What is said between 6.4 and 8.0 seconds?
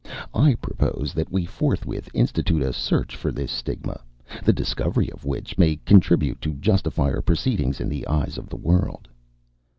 to justify our proceedings in